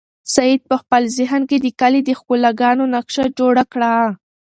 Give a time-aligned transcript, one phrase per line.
[0.33, 3.93] سعید په خپل ذهن کې د کلي د ښکلاګانو نقشه جوړه کړه.